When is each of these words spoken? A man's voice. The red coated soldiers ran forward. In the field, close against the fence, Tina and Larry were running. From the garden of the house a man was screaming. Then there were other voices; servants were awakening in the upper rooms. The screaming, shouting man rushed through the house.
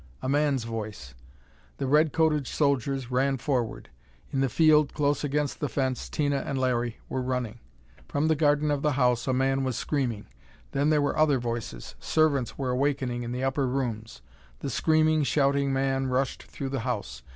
A 0.23 0.27
man's 0.27 0.63
voice. 0.63 1.13
The 1.77 1.85
red 1.85 2.11
coated 2.11 2.47
soldiers 2.47 3.11
ran 3.11 3.37
forward. 3.37 3.89
In 4.31 4.41
the 4.41 4.49
field, 4.49 4.95
close 4.95 5.23
against 5.23 5.59
the 5.59 5.69
fence, 5.69 6.09
Tina 6.09 6.37
and 6.37 6.57
Larry 6.57 6.97
were 7.07 7.21
running. 7.21 7.59
From 8.07 8.27
the 8.27 8.35
garden 8.35 8.71
of 8.71 8.81
the 8.81 8.93
house 8.93 9.27
a 9.27 9.31
man 9.31 9.63
was 9.63 9.77
screaming. 9.77 10.25
Then 10.71 10.89
there 10.89 11.03
were 11.03 11.19
other 11.19 11.37
voices; 11.37 11.93
servants 11.99 12.57
were 12.57 12.71
awakening 12.71 13.21
in 13.21 13.31
the 13.31 13.43
upper 13.43 13.67
rooms. 13.67 14.23
The 14.61 14.71
screaming, 14.71 15.21
shouting 15.21 15.71
man 15.71 16.07
rushed 16.07 16.41
through 16.45 16.69
the 16.69 16.79
house. 16.79 17.21